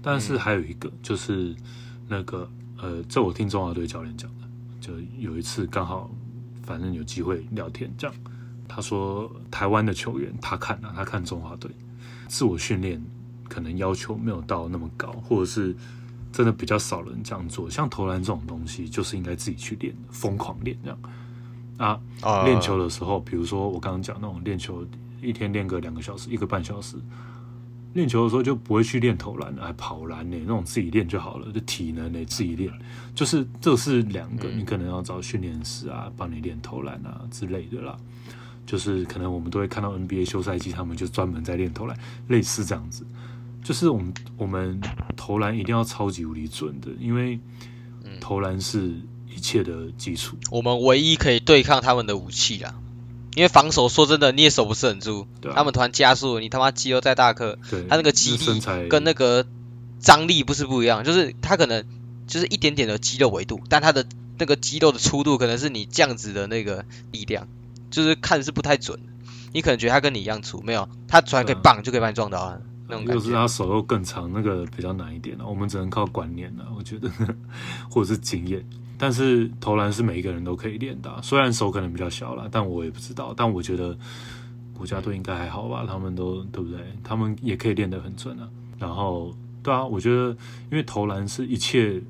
[0.08, 1.56] 但是还有一个就是
[2.08, 4.48] 那个呃，这我听中华队教练讲的，
[4.80, 6.12] 就有一次刚好
[6.62, 8.16] 反正有机会聊天，这样
[8.68, 11.72] 他说台湾的球员他看啊，他看中华队
[12.28, 13.04] 自我训练
[13.50, 15.76] 可能要求没有到那么高，或者是
[16.32, 21.00] 真的比较少人这样做，像投篮这种东西就是应该自己去练，疯狂练这样
[21.78, 22.00] 啊。
[22.22, 24.86] 啊练球的时候，比如说我刚刚讲那种练球，
[25.20, 26.96] 一天练个两个小时、一个半小时，
[27.96, 32.70] 练球的时候就不会去练投篮，哎，跑篮呢、那种自己练就好了，就体能呢、自己练，
[33.16, 37.96] 就是这是两个，嗯你可能要找训练师啊，帮你练投篮啊之类的啦。
[38.66, 43.06] 就是可能我们都会看到 NBA 休赛季，他们就专门在练投篮，类似这样子。
[43.64, 44.80] 就是我们我们
[45.16, 47.40] 投篮一定要超级无敌准的，因为
[48.04, 48.94] 嗯投篮是
[49.34, 50.36] 一切的基础。
[50.52, 52.76] 我们唯一可以对抗他们的武器啦。
[53.36, 59.46] 因为防守说真的你也守不是很住，他们突然加速，你他妈肌肉再大颗，对，他那个肌力跟那个
[60.00, 61.84] 张力不是不一样，就是他可能
[62.28, 64.06] 就是一点点的肌肉维度，但他的
[64.40, 67.48] 那个肌肉的粗度可能是你这样子的那个力量，
[67.92, 69.00] 就是看是不太准。
[69.54, 73.32] 你可能觉得他跟你一样粗，没有，他突然可以棒就可以把你撞倒了，那种感又是。
[73.32, 75.48] 他手又更长，那个比较难一点了。
[75.48, 77.10] 我们只能靠观念了，我觉得，
[77.90, 78.66] 或者是经验。
[79.06, 83.36] 但是投篮是每一个人都可以练的啊、虽然手可能比较小了，但我也不知道。
[83.38, 83.96] 但我觉得
[84.74, 86.80] 国家队应该还好吧，他们都对不对？
[87.04, 88.50] 他们也可以练得很准啊。
[88.80, 90.32] 然后对啊，我觉得
[90.72, 92.02] 因为投篮是一切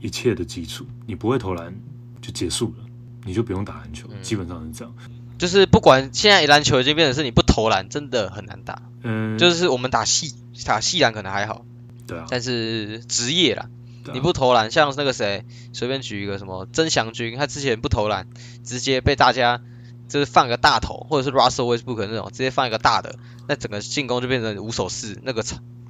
[0.00, 1.72] 一切的基础，你不会投篮
[2.20, 2.84] 就结束了，
[3.24, 4.92] 你就不用打篮球，基本上是这样。
[5.38, 10.34] 就是不管现在篮球已经变成是你不投篮真的很难打，嗯，就是我们打细
[10.66, 11.64] 打细篮可能还好，
[12.04, 13.68] 对啊，但是职业啦，
[14.12, 18.26] 你不投篮，像那个谁，随便举一个什么曾祥军，他之前不投篮，
[18.64, 19.60] 直接被大家
[20.08, 23.16] 就是放个大头，或者是 Russell Westbrook 那种，直接放一个大的，
[23.48, 25.44] 那整个进攻就变成无手势，那个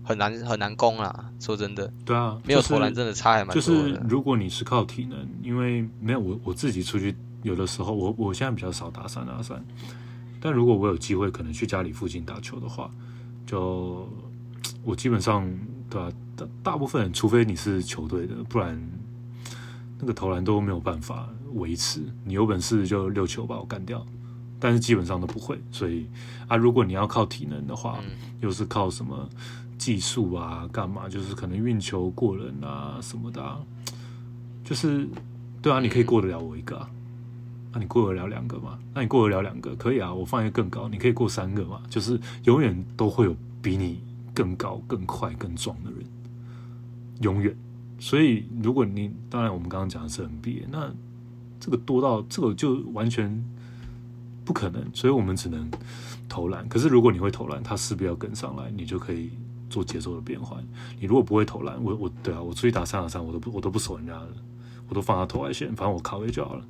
[0.04, 1.30] 很难很难攻啦。
[1.40, 3.62] 说真的，对啊，没有投篮真的差还蛮多的。
[3.62, 9.64] 是如果你是靠体能，因为没有我我自己出去，有的时候我我现在比较少打三打三，
[10.40, 12.90] 但如果我有机会可能去家里附近打球的话，
[13.46, 14.08] 就
[14.84, 15.48] 我基本上
[15.88, 16.10] 对吧、
[16.62, 18.80] 大大部分人，除非你是球队的，不然
[19.98, 22.02] 那个投篮都没有办法维持。
[22.24, 24.04] 你有本事就六球把我干掉，
[24.58, 25.60] 但是基本上都不会。
[25.70, 26.06] 所以
[26.48, 27.98] 啊，如果你要靠体能的话，
[28.40, 29.28] 又是靠什么
[29.78, 31.08] 技术啊，干嘛？
[31.08, 33.60] 就是可能运球过人啊什么的、啊，
[34.64, 35.08] 就是
[35.60, 36.88] 对啊，你可以过得了我一个啊。
[37.74, 38.78] 那、你过得了两个嘛？
[38.92, 41.80] 那你过得了两个可以啊，我放一个更高，你可以过三个嘛？
[41.88, 43.98] 就是永远都会有比你
[44.34, 46.04] 更高、更快、更壮的人，
[47.22, 47.56] 永远。
[47.98, 50.92] 所以如果你当然我们刚刚讲的是 NBA，那
[51.60, 53.42] 这个多到这个就完全
[54.44, 55.70] 不可能，所以我们只能
[56.28, 56.68] 投篮。
[56.68, 59.30] 可是如果你会投篮，他势必要跟上来，你就可以
[59.70, 60.62] 做节奏的变换。
[60.98, 64.28] 你如果不会投篮，我我对啊，我出去打三打三，我都不我都不守人家的，
[64.88, 66.64] 我都放他投外线，反正我卡位就好了。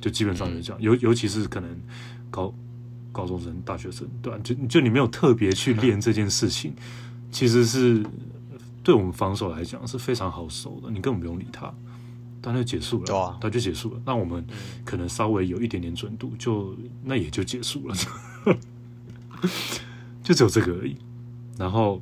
[0.00, 1.68] 就基本上就是这样，尤尤其是可能
[2.30, 2.54] 高
[3.12, 6.72] 高中生、大学生，对吧、就就你没有特别去练这件事情，
[7.30, 8.02] 其实是
[8.88, 11.70] 对我们防守来讲是非常好守的，你根本不用理他，
[12.40, 14.00] 但就结束了，对啊他就结束了。
[14.06, 14.42] 那我们
[14.82, 16.74] 可能稍微有一点点准度，就
[17.04, 17.94] 那也就结束了，
[20.24, 20.96] 就只有这个而已。
[21.58, 22.00] 然后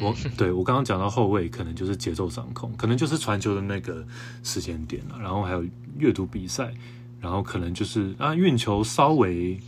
[0.00, 4.02] 我对我刚刚讲到后卫，可能就是节奏掌控，可能就是传球的那个
[4.42, 5.62] 时间点了，然后还有
[5.98, 6.72] 阅读比赛，
[7.20, 9.60] 然后可能就是啊运球稍微，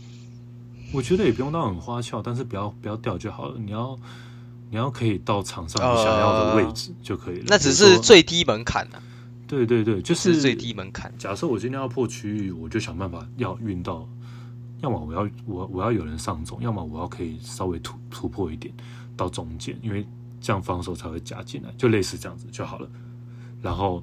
[0.95, 3.59] 我觉得也不用到很花俏，但是不要不要掉就好了。
[3.59, 3.95] 你要
[4.73, 7.45] 你要可以到场上你想要的位置就可以了。
[7.47, 8.97] 那只是最低门槛啊，
[9.47, 11.13] 对对对，就是是最低门槛。
[11.19, 14.09] 假设我今天要破区域，我就想办法要运到，
[14.81, 18.73] 要么我要我我要有人上中，要么我要可以稍微突突破一点
[19.15, 20.07] 到中间，因为
[20.41, 22.89] 这样防守才会加进来，就类似这样子就好了。
[23.61, 24.01] 然后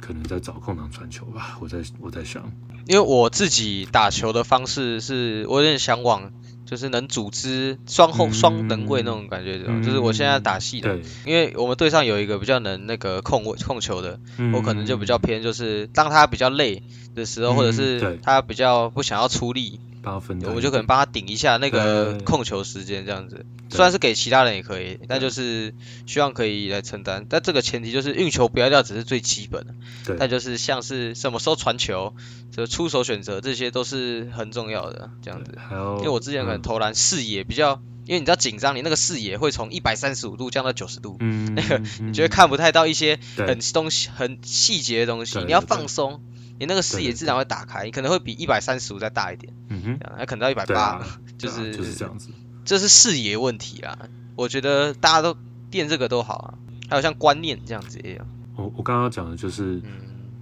[0.00, 2.42] 可能在找空档传球吧，我在我在想，
[2.88, 6.32] 因为我自己打球的方式是，我有点想往，
[6.66, 16.82] 就是能组织双后嗯双能位那种感觉，嗯就是我现在打戏的，因为我们队上有一个比较能那个控位控球的，嗯我可能就比较偏，就是当他比较累
[17.14, 23.44] 的时候，嗯或者是他比较不想要出力，帮他分担，我们就可能帮他顶一下那个控球时间这样子。
[23.68, 25.74] 虽然是给其他人也可以，但就是
[26.06, 27.26] 希望可以来承担。
[27.28, 29.74] 但这个前提就是运球不要掉，只是最基本的。
[30.04, 32.14] 对但就是像是什么时候传球，
[32.52, 35.10] 这出手选择，这些都是很重要的。
[35.22, 45.40] 这样子，还有，因为我之前可能嗯投篮视野比较，因为你知道紧张，你那个视野会从一百三十五度降到九十度，嗯，那 个你你就会看不太到一些很东西、很细节的东西。
[45.44, 46.22] 你要放松，
[46.58, 51.04] 你那个视野自然会打开，你可能会比一百三十五再大一点，嗯哼，那可能到一百八
[51.38, 52.30] 就是啊就是这样子，
[52.64, 53.98] 这是视野问题啦。
[54.34, 55.36] 我觉得大家都
[55.70, 56.54] 练这个都好啊，
[56.88, 58.24] 还有像观念这样子也有。
[58.56, 59.80] 我我刚刚讲的就是。
[59.84, 59.92] 嗯，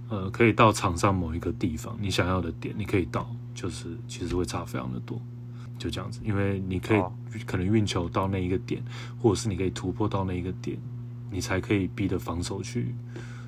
[0.07, 5.19] 呃，可以到场上某一个地方，你想要的点，你可以到，就是其实会差非常的多，
[5.79, 7.11] 就这样子，因为你可以、哦
[7.47, 8.81] 可能运球到那一个点，
[9.19, 10.77] 或者是你可以突破到那一个点，
[11.31, 12.93] 你才可以逼着防守去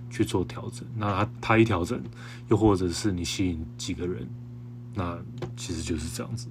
[0.09, 0.85] 去做调整。
[0.95, 2.01] 那他他一调整，
[2.49, 4.27] 又或者是你吸引几个人，
[4.93, 5.17] 那
[5.55, 6.47] 其实就是这样子，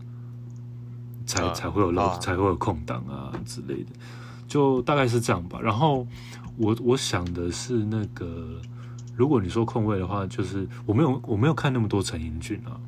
[1.26, 3.90] 才、啊才会有漏，啊才会有空档啊之类的，
[4.46, 5.60] 就大概是这样吧。
[5.60, 6.06] 然后
[6.56, 8.60] 我我想的是那个。
[9.18, 12.78] 如果你说空位的话，就是我没有我没有看那么多陈英俊啊，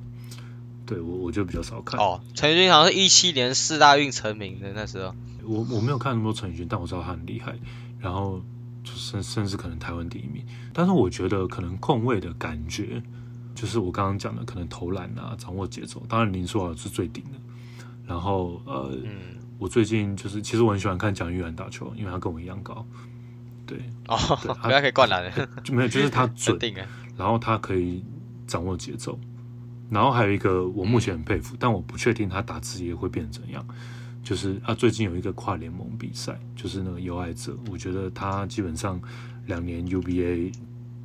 [0.84, 1.98] 对我我就比较少看。
[1.98, 5.14] 哦，陈俊好像是一七年四大运成名的那时候。
[5.42, 7.54] 我我没有看那么多陈英俊，但我知道他很厉害，
[7.98, 8.57] 然后就
[8.96, 10.44] 甚甚至可能台湾第一名。
[10.72, 13.02] 但是我觉得可能控卫的感觉，
[13.54, 16.02] 就是我刚刚讲的，可能投篮啊，掌握节奏。
[16.08, 17.30] 当然林书豪是最顶的。
[18.06, 22.86] 然后呃，嗯，我最近就是其实我很喜欢看蒋玉安打球，因为他跟我一样高。
[23.66, 26.58] 对，哦，对 不要可以灌篮了，就没有，就是他 准。
[27.18, 28.02] 然后他可以
[28.46, 29.18] 掌握节奏，
[29.90, 33.62] 然后还有一个我目前很佩服，但我不确定他打职业会变成怎样。
[34.28, 39.00] 就是啊，最近有一个跨联盟比赛，就是那个有爱者，我觉得他基本上
[39.46, 40.52] 两年 UBA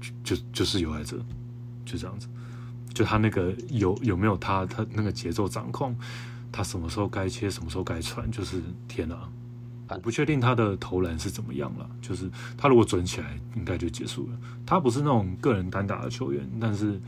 [0.02, 1.24] 就就就是有爱者，
[1.86, 2.28] 就这样子。
[2.94, 5.96] 就他那个有有没有他他那个节奏掌控，
[6.52, 9.18] 他什么时候该切，什么时候该传，就是天哪，
[9.88, 14.38] 我不确定他的投篮是怎么样了，就是他如果准起来，应该就结束了。
[14.66, 17.00] 他不是那种个人单打的球员，但是，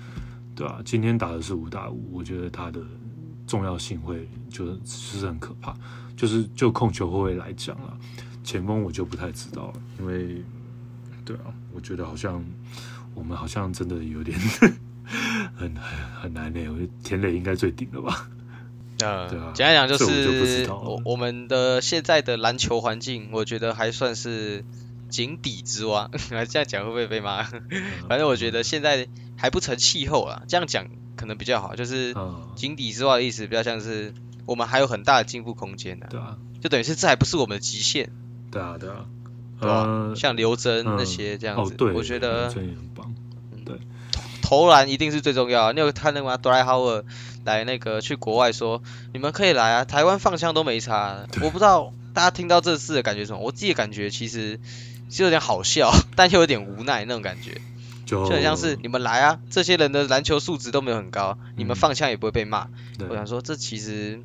[0.56, 2.80] 对啊，今天打的是五打五，我觉得他的
[3.46, 5.76] 重要性会就是是很可怕。
[6.16, 7.98] 就是就控球后卫来讲了，
[8.44, 10.44] 前锋我就不太知道了，因为，
[11.26, 12.44] 对啊，我觉得好像
[13.14, 14.74] 我们好像真的有点很
[15.56, 15.76] 很
[16.22, 16.60] 很难呢。
[16.70, 18.30] 我觉得田磊应该最顶了吧。
[19.00, 24.64] 呃，对啊简单讲就是我我们的现在的篮球环境，我觉得还算是
[25.10, 26.10] 井底之蛙。
[26.50, 27.44] 这样讲会不会被骂？
[28.08, 31.76] 反正我觉得现在还不成气候啊，这样讲可能比较好。
[31.76, 34.14] 就是嗯，井底之蛙的意思比较像是
[34.46, 38.10] 我们还有很大的进步空间的、对啊，就等于是这还不是我们的极限，
[38.52, 39.06] 对啊，对啊，
[39.60, 43.14] 对吧、呃，像刘真嗯那些这样子，，哦对，我觉得真也很棒。
[43.66, 43.76] 对
[44.44, 45.74] 投篮一定是最重要的。
[45.74, 47.04] 你有看那个吗 d r y Howard
[47.46, 51.26] 来那个去国外说，你们可以来啊，台湾放枪都没差。
[51.42, 54.60] 我不知道大家听到这次的感觉什么，我自己的感觉其实
[55.10, 57.60] 是有点好笑， 但又有点无奈那种感觉，
[58.06, 62.68] 就就很像是你们来啊，这些人的篮球素质都没有很高，你们嗯放枪也不会被骂。
[63.00, 64.22] 对我想说，这其实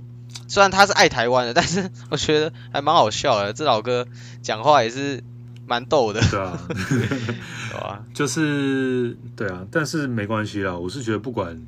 [0.49, 3.53] 虽然他是爱台湾的， 但是我觉得还蛮好笑的。
[3.53, 4.07] 这老哥
[4.43, 5.23] 讲话也是
[5.67, 8.01] 蛮逗的，对啊？
[8.13, 10.77] 就是对啊，但是没关系啦。
[10.77, 11.61] 我是觉得不管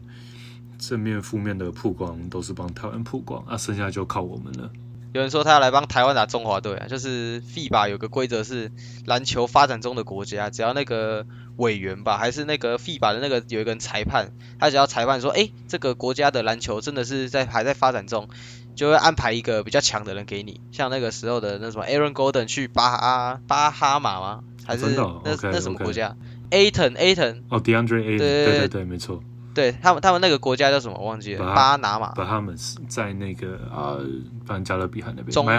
[0.79, 4.71] 正面负面的曝光，都是帮台湾曝光啊，剩下就靠我们了。
[5.13, 8.73] 有人说他要来帮台湾打中华队啊，就是 FIBA 有个规则是
[9.05, 18.29] 篮球发展中的国家，只要那个委员吧，还是那个 FIBA 的那个有一个人裁判，他只要裁判说，诶，这个国家的篮球真的是在还在发展中，
[18.75, 24.45] 就会安排一个比较强的人给你，像那个时候的那什么 Aaron Golden 去巴哈巴哈马吗？
[24.65, 24.87] 还是
[25.25, 26.17] 那那什么国家
[26.51, 29.23] ？Aton Aton，哦，DeAndre Aton 对对对，没错。
[29.55, 30.97] 对他们他们那个国家叫什么？
[30.99, 32.13] 我忘记了，巴巴拿马。
[32.13, 33.99] 把他们是在那个啊，
[34.47, 35.59] 反正加勒比海那边，中迈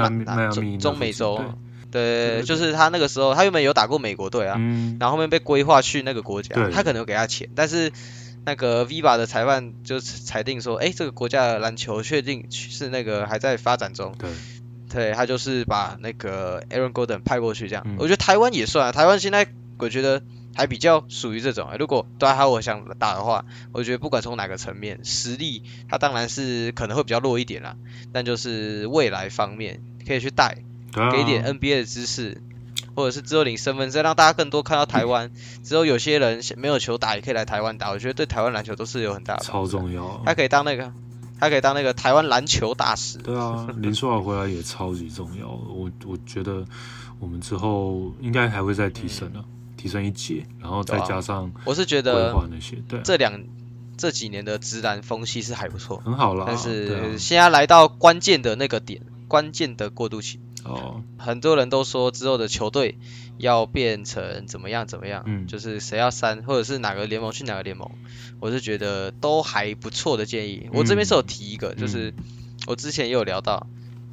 [0.51, 1.39] 中中美洲，
[1.91, 7.91] 对，就是他那个时候，他原本有打过美国队啊，嗯，然后后面被规划去那个国家，他可能有给他钱，但是
[8.45, 14.29] 那个 Viva 的裁判就裁定说，哎，这个国家的篮球确定是那个还在发展中，对，
[14.89, 17.95] 对他就是把那个 Aaron Golden 派过去这样，嗯。
[17.99, 20.21] 我觉得台湾也算啊，台湾现在我觉得
[20.55, 27.75] 还比较属于这种，如果对他我想打的话，我觉得不管从哪个层面，实力他当然是可能会比较弱一点啦，
[28.11, 30.57] 但就是未来方面可以去带。
[31.11, 32.39] 给一点 NBA 的知识，
[32.93, 35.31] 或者是之后领身份证，让大家更多看到台湾。
[35.65, 39.79] 之后有些人没有球打，也可以来台湾打，我觉得对台湾篮球都是有很大的帮超助。
[39.79, 40.21] 重要。
[40.23, 40.93] 他可以当那个，
[41.39, 43.17] 他可以当那个台湾篮球大使。
[43.17, 45.47] 对啊，林书豪回来也超级重要。
[45.49, 46.63] 我我觉得
[47.19, 49.41] 我们之后应该还会再提升啊，
[49.83, 53.43] 提升一阶，然后再加上我是觉规得划那些，对啊，这两
[53.97, 56.45] 这几年的直男风气是还不错，很好啦。
[56.47, 62.97] 但是现在来到关键的那个点，关键的过渡期，哦，很多人都说之后的球队
[63.37, 65.47] 要变成怎么样怎么样，嗯。
[65.47, 67.91] 就是谁要删，或者是哪个联盟去哪个联盟，
[68.39, 70.69] 我是觉得都还不错的建议。
[70.71, 72.13] 我这边是有提一个，就是
[72.67, 73.67] 我之前也有聊到，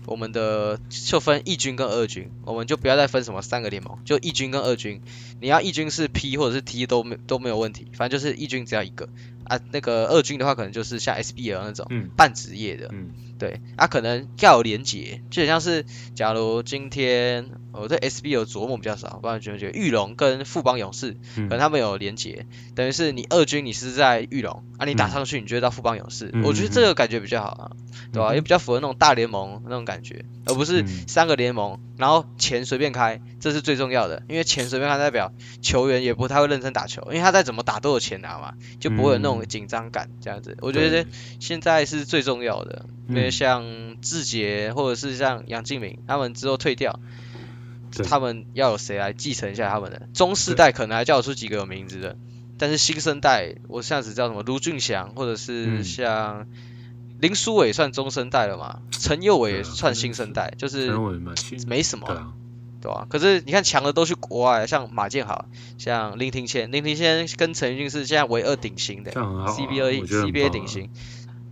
[0.06, 5.00] 我们的就分一军跟二军，我们就不要再分什么三个联盟，就一军跟二军，
[5.40, 9.08] 你要一军是 P 或者是 T 都没都没有问题，反正就是一军只要一个。
[9.44, 12.08] 啊，那个二军的话可能就是像 SBL 那种嗯。
[12.16, 13.10] 半职业的，嗯
[13.40, 27.70] 对，啊，可能要有连结，就很像是，假如今天我对 SB 有琢磨比较少，不然觉得觉得玉龙跟富邦勇士，可嗯能他们有连结，等于是你二军你是在玉龙，啊，你打嗯上去你就会到富邦勇士，嗯我觉得这个感觉比较好啊，
[28.12, 47.00] 对吧、嗯也比较符合那种大联盟那种感觉，而不是嗯三个联盟，然后钱随便开，这是最重要的，因为钱随便开代表球员也不太会认真打球，因为他再怎么打都有钱拿嘛，就不会有那种嗯紧张感这样子，我觉得对现在是最重要的，因为嗯像志杰或者是像杨敬敏他们之后退掉，
[48.08, 50.08] 他们要有谁来继承一下他们的？
[50.14, 52.16] 中世代可能还叫得出几个有名字的，
[52.56, 56.46] 但是新生代我现在只知道什么卢俊祥，或者是嗯像
[57.20, 60.96] 林书伟算中生代了嘛，陈佑伟也算新生代，就是
[61.66, 62.32] 没什么
[62.80, 65.44] 对，啊，可是你看强的都去国外，像马建豪，
[65.76, 70.88] 像林庭谦，林庭谦跟陈奕迅是现在唯二顶薪的 CBA CBA 顶薪。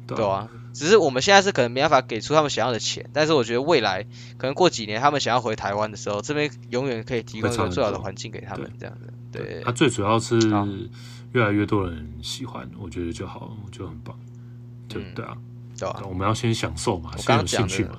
[0.07, 0.49] 对对啊，
[0.79, 4.05] 只是我们现在是可能没办法给出他们想要的钱，但是我觉得未来
[4.37, 9.13] 可能过几年他们想要回台湾的时候，这边永远可以提供一个最好的环境给他们，这样子。
[9.33, 10.39] 对他最主要是
[11.33, 14.17] 越来越多人喜欢，我觉得就好，我觉得很棒。
[14.89, 15.37] 就嗯对啊，
[15.77, 17.97] 对啊、我们要先享受嘛，我先有兴趣嘛，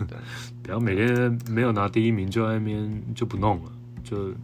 [0.62, 3.72] 不要每天没有拿第一名就在那边就不弄了，
[4.04, 4.34] 就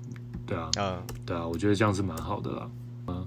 [0.46, 2.70] 对啊，嗯，对啊，我觉得这样是蛮好的啦。
[3.08, 3.26] 嗯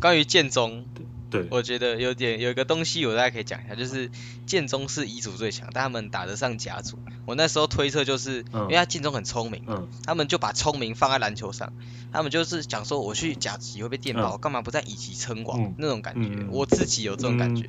[0.00, 0.84] 关于建中，
[1.30, 4.10] 对，我觉得有点有一个东西我大家可以讲一下，就是
[4.46, 6.98] 建中是乙组最强，但他们打得上甲组。
[7.26, 8.62] 我那时候推测就是，嗯。
[8.62, 9.88] 因为他建中很聪明，嗯。
[10.04, 11.72] 他们就把聪明放在篮球上，
[12.12, 14.40] 他们就是讲说我去甲级会被电爆，嗯。
[14.40, 15.74] 干嘛不在乙级称王、嗯。
[15.78, 16.48] 那种感觉、嗯。
[16.50, 17.68] 我自己有这种感觉。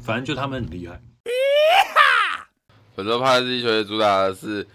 [0.00, 1.00] 反正就他们很厉害。
[2.94, 4.66] 本周帕克斯基球队主打的是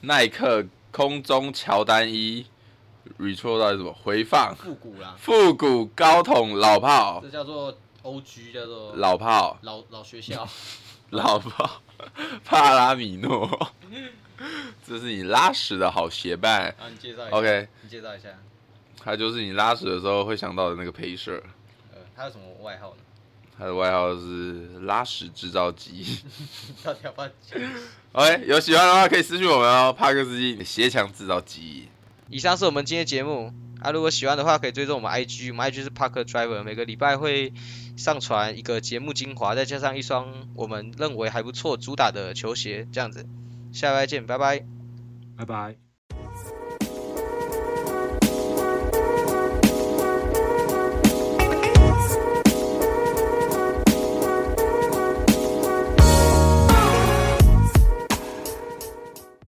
[0.00, 2.46] 耐克空中乔丹一
[3.18, 3.92] retro 到底什么？
[3.92, 10.46] 回放复古啦，复古高筒老炮这叫做 OG，叫做老炮老老学校。
[11.10, 11.80] 老炮
[12.44, 13.72] 帕拉米诺，
[14.86, 16.68] 这是你拉屎的好鞋伴。
[16.78, 17.36] 啊，你介绍一下。
[17.38, 18.28] OK，你介绍一下。
[19.02, 21.32] 他就是你拉屎的时候会想到的那个配色。
[21.94, 22.96] 呃，他有什么外号呢？
[23.58, 26.20] 他的外号是拉屎制造机。
[26.84, 27.28] 到底要不要？
[28.12, 31.88] OK，有喜欢的话可以私信我们哦，帕克斯基鞋墙制造机。
[32.28, 37.52] 以上是我们今天节目啊，如果喜欢的话可以追踪我们 IG，我们 IG 是 Parker Driver，每个礼拜会
[37.96, 43.26] 上传一个节目精华，再加上一双我们认为还不错主打的球鞋，这样子。
[43.72, 44.64] 下礼拜见，拜拜。
[45.36, 45.87] 拜拜。